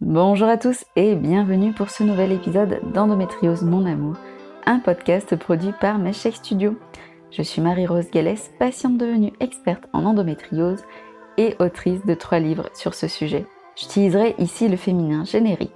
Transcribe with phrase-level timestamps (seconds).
[0.00, 4.16] Bonjour à tous et bienvenue pour ce nouvel épisode d'Endométriose Mon Amour,
[4.66, 6.78] un podcast produit par Meshake Studio.
[7.30, 10.84] Je suis Marie-Rose Gallès, patiente devenue experte en endométriose
[11.38, 13.46] et autrice de trois livres sur ce sujet.
[13.76, 15.72] J'utiliserai ici le féminin générique,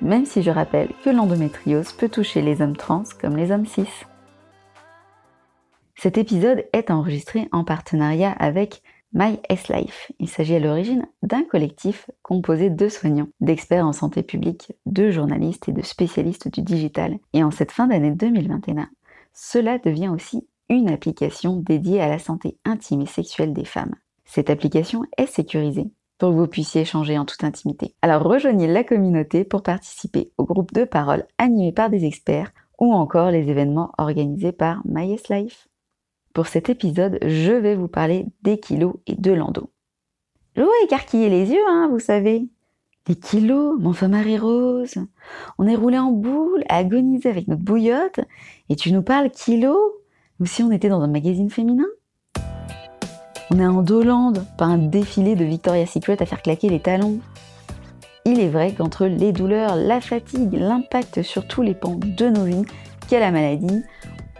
[0.00, 3.88] même si je rappelle que l'endométriose peut toucher les hommes trans comme les hommes cis.
[5.94, 8.82] Cet épisode est enregistré en partenariat avec
[9.14, 10.10] My S-Life.
[10.18, 15.68] Il s'agit à l'origine d'un collectif composé de soignants, d'experts en santé publique, de journalistes
[15.68, 17.18] et de spécialistes du digital.
[17.34, 18.88] Et en cette fin d'année 2021,
[19.34, 23.94] cela devient aussi une application dédiée à la santé intime et sexuelle des femmes.
[24.24, 27.94] Cette application est sécurisée pour que vous puissiez échanger en toute intimité.
[28.00, 32.94] Alors rejoignez la communauté pour participer au groupe de parole animé par des experts ou
[32.94, 35.68] encore les événements organisés par My Life.
[36.32, 39.70] Pour cet épisode, je vais vous parler des kilos et de l'endo.
[40.56, 42.48] Je vous écarquiller les yeux, hein, vous savez.
[43.06, 44.94] Les kilos, mon femme Marie-Rose.
[45.58, 48.20] On est roulé en boule, à agoniser avec notre bouillotte,
[48.70, 49.76] et tu nous parles kilos?
[50.40, 51.86] Ou si on était dans un magazine féminin?
[53.50, 57.18] On est en Dolande, pas un défilé de Victoria's Secret à faire claquer les talons.
[58.24, 62.44] Il est vrai qu'entre les douleurs, la fatigue, l'impact sur tous les pans de nos
[62.44, 62.64] vies,
[63.08, 63.82] qu'est la maladie,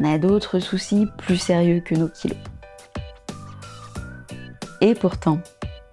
[0.03, 2.39] on a d'autres soucis plus sérieux que nos kilos.
[4.81, 5.39] Et pourtant,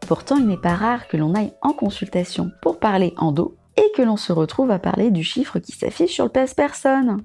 [0.07, 3.91] pourtant il n'est pas rare que l'on aille en consultation pour parler en dos et
[3.95, 7.23] que l'on se retrouve à parler du chiffre qui s'affiche sur le pèse-personne.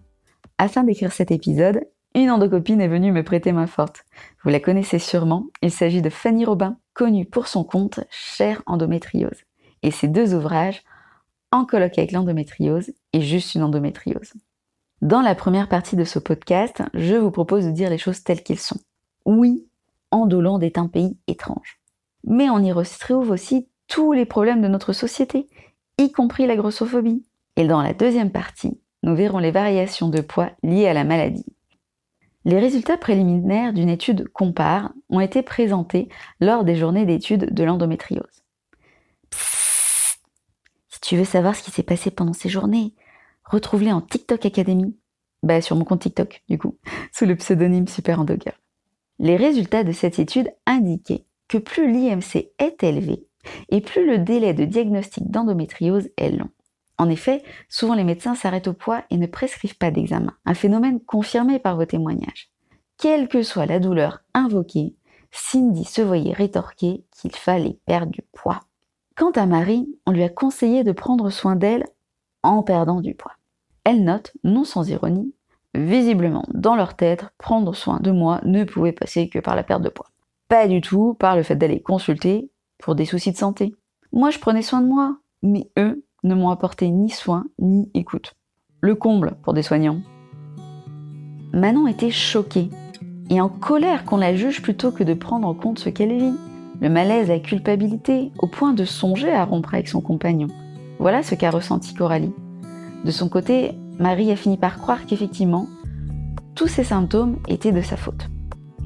[0.59, 1.81] Afin d'écrire cet épisode,
[2.15, 4.05] une endocopine est venue me prêter main forte.
[4.45, 9.45] Vous la connaissez sûrement, il s'agit de Fanny Robin, connue pour son compte Cher endométriose.
[9.83, 10.83] Et ses deux ouvrages,
[11.51, 14.35] En colloque avec l'endométriose et Juste une endométriose.
[15.03, 18.43] Dans la première partie de ce podcast, je vous propose de dire les choses telles
[18.43, 18.81] qu'elles sont.
[19.27, 19.67] Oui,
[20.11, 21.81] Andolande est un pays étrange.
[22.25, 25.49] Mais on y retrouve aussi tous les problèmes de notre société,
[25.99, 27.25] y compris la grossophobie.
[27.57, 31.45] Et dans la deuxième partie, nous verrons les variations de poids liées à la maladie.
[32.47, 36.09] Les résultats préliminaires d'une étude Compare ont été présentés
[36.41, 38.43] lors des journées d'études de l'endométriose.
[39.31, 42.95] Si tu veux savoir ce qui s'est passé pendant ces journées,
[43.45, 44.97] retrouve-les en TikTok Academy.
[45.43, 46.79] Bah, sur mon compte TikTok, du coup,
[47.13, 48.57] sous le pseudonyme Super Endogirl.
[49.19, 53.27] Les résultats de cette étude indiquaient que plus l'IMC est élevé
[53.69, 56.49] et plus le délai de diagnostic d'endométriose est long.
[56.97, 61.01] En effet, souvent les médecins s'arrêtent au poids et ne prescrivent pas d'examen, un phénomène
[61.01, 62.51] confirmé par vos témoignages.
[62.99, 64.95] Quelle que soit la douleur invoquée,
[65.33, 68.61] Cindy se voyait rétorquer qu'il fallait perdre du poids.
[69.17, 71.87] Quant à Marie, on lui a conseillé de prendre soin d'elle
[72.45, 73.33] en perdant du poids.
[73.85, 75.35] Elle note, non sans ironie,
[75.75, 79.83] visiblement dans leur tête, prendre soin de moi ne pouvait passer que par la perte
[79.83, 80.11] de poids.
[80.49, 83.75] Pas du tout par le fait d'aller consulter pour des soucis de santé.
[84.13, 88.35] Moi je prenais soin de moi, mais eux ne m'ont apporté ni soin ni écoute.
[88.81, 90.01] Le comble pour des soignants.
[91.53, 92.71] Manon était choquée
[93.31, 96.35] et en colère qu'on la juge plutôt que de prendre en compte ce qu'elle vit.
[96.81, 100.49] Le malaise, la culpabilité, au point de songer à rompre avec son compagnon.
[100.99, 102.33] Voilà ce qu'a ressenti Coralie.
[103.05, 105.67] De son côté, Marie a fini par croire qu'effectivement,
[106.55, 108.29] tous ces symptômes étaient de sa faute.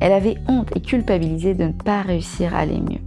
[0.01, 3.01] Elle avait honte et culpabilisé de ne pas réussir à aller mieux.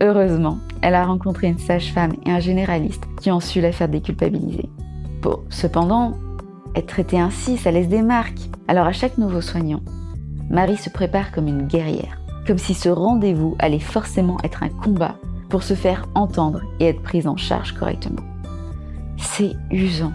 [0.00, 4.68] Heureusement, elle a rencontré une sage-femme et un généraliste qui ont su la faire déculpabiliser.
[5.20, 6.14] Bon, cependant,
[6.74, 8.48] être traitée ainsi, ça laisse des marques.
[8.66, 9.82] Alors à chaque nouveau soignant,
[10.48, 15.16] Marie se prépare comme une guerrière, comme si ce rendez-vous allait forcément être un combat
[15.50, 18.22] pour se faire entendre et être prise en charge correctement.
[19.18, 20.12] C'est usant,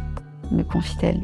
[0.51, 1.21] me confie-t-elle.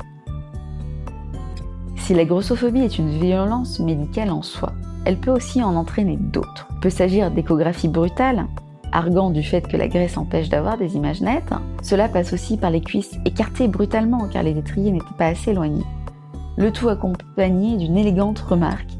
[1.95, 4.73] Si la grossophobie est une violence médicale en soi,
[5.05, 6.67] elle peut aussi en entraîner d'autres.
[6.81, 8.47] Peut s'agir d'échographie brutale,
[8.91, 11.53] arguant du fait que la graisse empêche d'avoir des images nettes.
[11.81, 15.85] Cela passe aussi par les cuisses écartées brutalement car les étriers n'étaient pas assez éloignés.
[16.57, 18.91] Le tout accompagné d'une élégante remarque.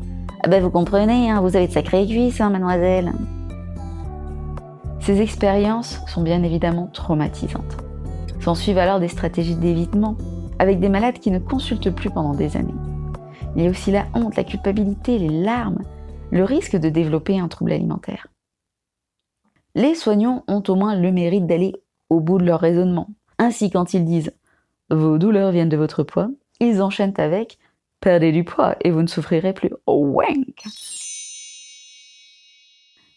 [0.43, 3.11] Ah ben vous comprenez, hein, vous avez de sacrées cuisses, hein, mademoiselle.
[5.01, 7.77] Ces expériences sont bien évidemment traumatisantes.
[8.39, 10.15] S'en suivent alors des stratégies d'évitement,
[10.59, 12.75] avec des malades qui ne consultent plus pendant des années.
[13.55, 15.81] Il y a aussi la honte, la culpabilité, les larmes,
[16.29, 18.27] le risque de développer un trouble alimentaire.
[19.73, 21.73] Les soignants ont au moins le mérite d'aller
[22.09, 23.07] au bout de leur raisonnement.
[23.39, 24.33] Ainsi, quand ils disent
[24.91, 27.57] vos douleurs viennent de votre poids, ils enchaînent avec
[28.01, 29.71] perdez du poids et vous ne souffrirez plus.
[29.87, 30.63] Oh, wank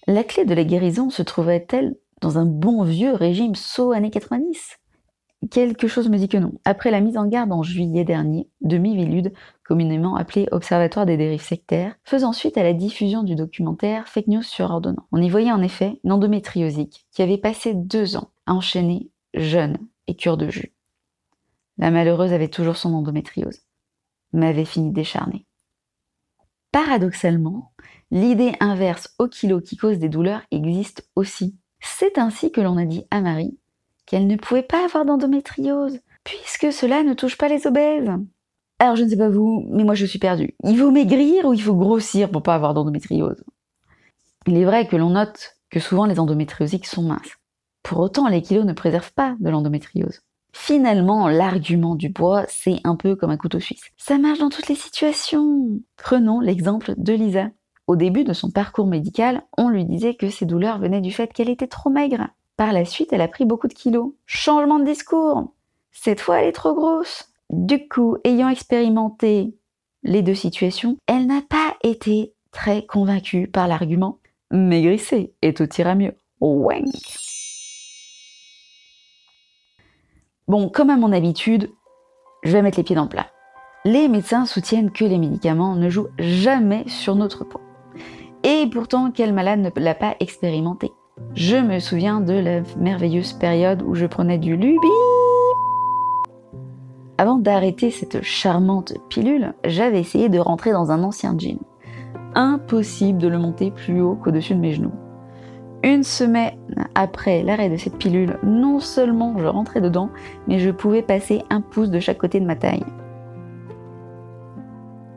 [0.07, 4.79] la clé de la guérison se trouverait-elle dans un bon vieux régime saut années 90
[5.51, 6.53] Quelque chose me dit que non.
[6.65, 9.33] Après la mise en garde en juillet dernier de Mivilude
[9.67, 14.43] communément appelé Observatoire des dérives sectaires, faisant suite à la diffusion du documentaire Fake News
[14.43, 15.05] sur ordonnance.
[15.13, 19.79] On y voyait en effet une endométriosique qui avait passé deux ans à enchaîner jeûne
[20.07, 20.75] et cure de jus.
[21.79, 23.61] La malheureuse avait toujours son endométriose,
[24.33, 25.47] mais avait fini décharnée.
[26.73, 27.73] Paradoxalement,
[28.15, 31.59] l'idée inverse au kilo qui cause des douleurs existe aussi.
[31.81, 33.59] C'est ainsi que l'on a dit à Marie
[34.07, 38.11] qu'elle ne pouvait pas avoir d'endométriose, puisque cela ne touche pas les obèses.
[38.79, 40.55] Alors je ne sais pas vous, mais moi je suis perdue.
[40.63, 43.43] Il faut maigrir ou il faut grossir pour pas avoir d'endométriose?
[44.47, 47.37] Il est vrai que l'on note que souvent les endométriosiques sont minces.
[47.83, 50.21] Pour autant, les kilos ne préservent pas de l'endométriose.
[50.53, 53.91] Finalement, l'argument du poids, c'est un peu comme un couteau suisse.
[53.97, 55.81] Ça marche dans toutes les situations.
[55.97, 57.49] Prenons l'exemple de Lisa.
[57.87, 61.33] Au début de son parcours médical, on lui disait que ses douleurs venaient du fait
[61.33, 62.29] qu'elle était trop maigre.
[62.57, 64.13] Par la suite, elle a pris beaucoup de kilos.
[64.27, 65.53] Changement de discours.
[65.93, 67.33] Cette fois, elle est trop grosse.
[67.51, 69.55] Du coup, ayant expérimenté
[70.03, 74.19] les deux situations, elle n'a pas été très convaincue par l'argument
[74.55, 76.15] maigrissez et tout ira mieux.
[76.41, 76.85] Wank.
[80.47, 81.71] Bon, comme à mon habitude,
[82.43, 83.27] je vais mettre les pieds dans le plat.
[83.85, 87.64] Les médecins soutiennent que les médicaments ne jouent jamais sur notre poids.
[88.47, 90.93] Et pourtant, quel malade ne l'a pas expérimenté
[91.33, 94.89] Je me souviens de la merveilleuse période où je prenais du lubi.
[97.17, 101.59] Avant d'arrêter cette charmante pilule, j'avais essayé de rentrer dans un ancien jean.
[102.35, 104.93] Impossible de le monter plus haut qu'au-dessus de mes genoux.
[105.83, 106.59] Une semaine
[106.95, 110.11] après l'arrêt de cette pilule, non seulement je rentrais dedans,
[110.49, 112.85] mais je pouvais passer un pouce de chaque côté de ma taille.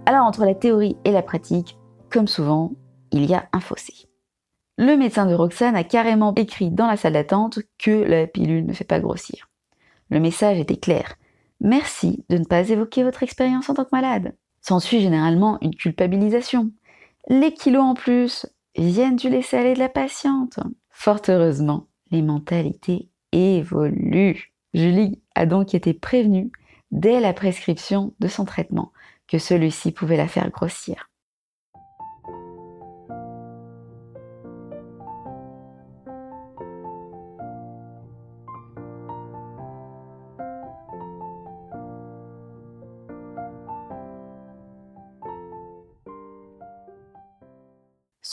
[0.06, 1.78] Alors entre la théorie et la pratique,
[2.10, 2.72] comme souvent,
[3.12, 3.94] il y a un fossé.
[4.78, 8.74] Le médecin de Roxane a carrément écrit dans la salle d'attente que la pilule ne
[8.74, 9.50] fait pas grossir.
[10.10, 11.16] Le message était clair.
[11.60, 14.36] Merci de ne pas évoquer votre expérience en tant que malade.
[14.62, 16.72] S'ensuit généralement une culpabilisation.
[17.28, 18.46] Les kilos en plus,
[18.78, 20.60] viennent du laisser aller de la patiente.
[20.90, 24.54] Fort heureusement, les mentalités évoluent.
[24.74, 26.52] Julie a donc été prévenue
[26.92, 28.92] dès la prescription de son traitement
[29.28, 31.10] que celui-ci pouvait la faire grossir.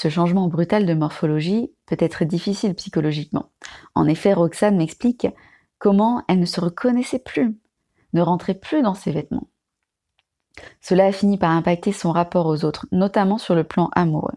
[0.04, 3.48] Ce changement brutal de morphologie peut être difficile psychologiquement.
[3.94, 5.26] En effet, Roxane m'explique
[5.78, 7.58] comment elle ne se reconnaissait plus,
[8.12, 9.48] ne rentrait plus dans ses vêtements.
[10.82, 14.36] Cela a fini par impacter son rapport aux autres, notamment sur le plan amoureux.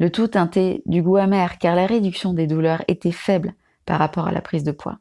[0.00, 3.54] Le tout teinté du goût amer car la réduction des douleurs était faible
[3.86, 4.98] par rapport à la prise de poids.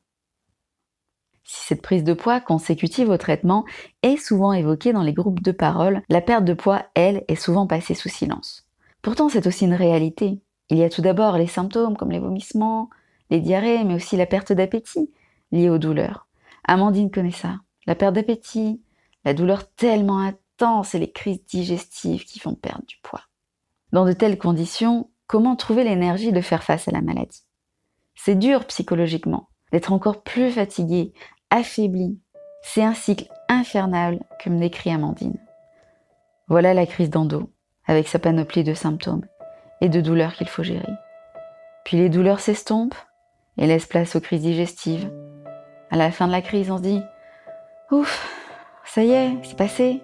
[1.44, 3.66] Si cette prise de poids consécutive au traitement
[4.04, 7.66] est souvent évoquée dans les groupes de parole, la perte de poids, elle, est souvent
[7.66, 8.68] passée sous silence.
[9.02, 10.42] Pourtant, c'est aussi une réalité.
[10.70, 12.90] Il y a tout d'abord les symptômes comme les vomissements,
[13.30, 15.12] les diarrhées, mais aussi la perte d'appétit
[15.52, 16.28] liée aux douleurs.
[16.64, 17.60] Amandine connaît ça.
[17.88, 18.82] La perte d'appétit,
[19.26, 23.24] la douleur tellement intense et les crises digestives qui font perdre du poids.
[23.92, 27.44] Dans de telles conditions, comment trouver l'énergie de faire face à la maladie?
[28.16, 31.14] C'est dur psychologiquement, d'être encore plus fatigué,
[31.50, 32.20] affaibli.
[32.62, 35.40] C'est un cycle infernal que me décrit Amandine.
[36.48, 37.50] Voilà la crise d'endo
[37.92, 39.26] avec sa panoplie de symptômes
[39.82, 40.94] et de douleurs qu'il faut gérer.
[41.84, 42.96] Puis les douleurs s'estompent
[43.58, 45.12] et laissent place aux crises digestives.
[45.90, 47.02] À la fin de la crise, on se dit
[47.92, 48.32] Ouf,
[48.86, 50.02] ça y est, c'est passé.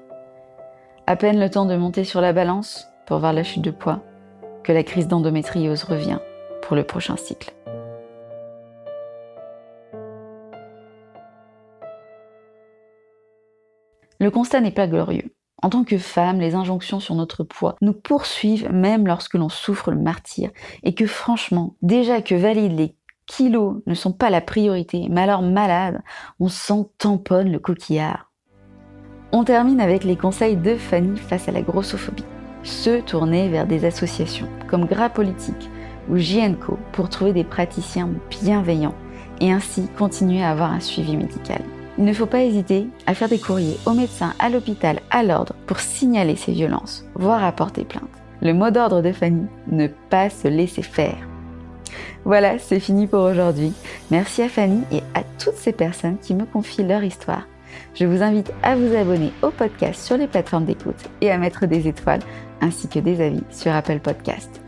[1.05, 4.01] À peine le temps de monter sur la balance pour voir la chute de poids
[4.65, 6.19] que la crise d'endométriose revient
[6.63, 7.53] pour le prochain cycle.
[14.19, 15.36] Le constat n'est pas glorieux.
[15.67, 19.91] En tant que femme, les injonctions sur notre poids nous poursuivent même lorsque l'on souffre
[19.91, 20.49] le martyr
[20.83, 22.95] et que franchement, déjà que valide les
[23.25, 25.99] kilos ne sont pas la priorité, mais alors malade,
[26.39, 28.31] on s'en tamponne le coquillard.
[29.33, 32.23] On termine avec les conseils de Fanny face à la grossophobie.
[32.63, 35.69] Se tourner vers des associations comme Gras Politique
[36.09, 38.95] ou JNCO pour trouver des praticiens bienveillants
[39.41, 41.61] et ainsi continuer à avoir un suivi médical.
[41.97, 45.55] Il ne faut pas hésiter à faire des courriers au médecin, à l'hôpital, à l'ordre
[45.65, 48.03] pour signaler ces violences, voire apporter plainte.
[48.41, 51.17] Le mot d'ordre de Fanny, ne pas se laisser faire.
[52.23, 53.73] Voilà, c'est fini pour aujourd'hui.
[54.11, 57.47] Merci à Fanny et à toutes ces personnes qui me confient leur histoire.
[57.95, 61.65] Je vous invite à vous abonner au podcast sur les plateformes d'écoute et à mettre
[61.65, 62.21] des étoiles
[62.61, 64.61] ainsi que des avis sur Apple Podcast.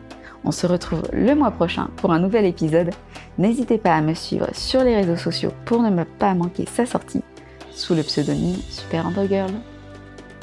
[0.46, 2.92] On se retrouve le mois prochain pour un nouvel épisode.
[3.38, 7.22] N'hésitez pas à me suivre sur les réseaux sociaux pour ne pas manquer sa sortie
[7.72, 9.06] sous le pseudonyme Super.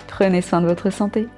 [0.06, 1.28] Prenez soin de votre santé.